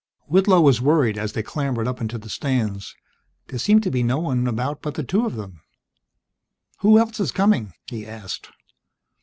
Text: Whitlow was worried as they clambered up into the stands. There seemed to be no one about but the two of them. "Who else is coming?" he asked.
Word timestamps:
Whitlow 0.25 0.61
was 0.61 0.81
worried 0.81 1.15
as 1.15 1.33
they 1.33 1.43
clambered 1.43 1.87
up 1.87 2.01
into 2.01 2.17
the 2.17 2.27
stands. 2.27 2.95
There 3.49 3.59
seemed 3.59 3.83
to 3.83 3.91
be 3.91 4.01
no 4.01 4.17
one 4.17 4.47
about 4.47 4.81
but 4.81 4.95
the 4.95 5.03
two 5.03 5.27
of 5.27 5.35
them. 5.35 5.61
"Who 6.79 6.97
else 6.97 7.19
is 7.19 7.31
coming?" 7.31 7.73
he 7.87 8.07
asked. 8.07 8.49